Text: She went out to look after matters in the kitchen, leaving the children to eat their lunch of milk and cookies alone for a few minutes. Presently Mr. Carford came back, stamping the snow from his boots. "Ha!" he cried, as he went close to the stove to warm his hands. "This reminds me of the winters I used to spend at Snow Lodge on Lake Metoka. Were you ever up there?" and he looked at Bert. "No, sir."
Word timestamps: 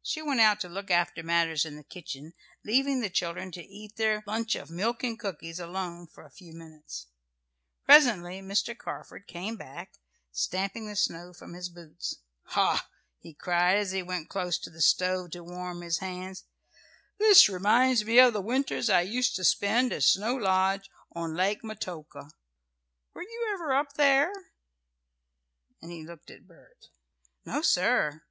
She 0.00 0.22
went 0.22 0.38
out 0.38 0.60
to 0.60 0.68
look 0.68 0.92
after 0.92 1.24
matters 1.24 1.64
in 1.64 1.74
the 1.74 1.82
kitchen, 1.82 2.34
leaving 2.64 3.00
the 3.00 3.10
children 3.10 3.50
to 3.50 3.64
eat 3.64 3.96
their 3.96 4.22
lunch 4.28 4.54
of 4.54 4.70
milk 4.70 5.02
and 5.02 5.18
cookies 5.18 5.58
alone 5.58 6.06
for 6.06 6.24
a 6.24 6.30
few 6.30 6.52
minutes. 6.54 7.08
Presently 7.84 8.40
Mr. 8.40 8.78
Carford 8.78 9.26
came 9.26 9.56
back, 9.56 9.94
stamping 10.30 10.86
the 10.86 10.94
snow 10.94 11.32
from 11.32 11.54
his 11.54 11.68
boots. 11.68 12.20
"Ha!" 12.50 12.88
he 13.18 13.34
cried, 13.34 13.76
as 13.76 13.90
he 13.90 14.04
went 14.04 14.28
close 14.28 14.56
to 14.60 14.70
the 14.70 14.80
stove 14.80 15.32
to 15.32 15.42
warm 15.42 15.80
his 15.82 15.98
hands. 15.98 16.44
"This 17.18 17.48
reminds 17.48 18.04
me 18.04 18.20
of 18.20 18.34
the 18.34 18.40
winters 18.40 18.88
I 18.88 19.00
used 19.00 19.34
to 19.34 19.42
spend 19.42 19.92
at 19.92 20.04
Snow 20.04 20.36
Lodge 20.36 20.88
on 21.10 21.34
Lake 21.34 21.64
Metoka. 21.64 22.30
Were 23.12 23.22
you 23.22 23.50
ever 23.52 23.74
up 23.74 23.94
there?" 23.94 24.30
and 25.82 25.90
he 25.90 26.06
looked 26.06 26.30
at 26.30 26.46
Bert. 26.46 26.86
"No, 27.44 27.62
sir." 27.62 28.22